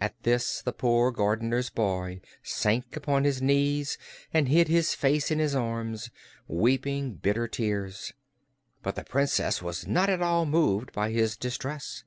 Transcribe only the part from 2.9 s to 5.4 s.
upon his knees and hid his face in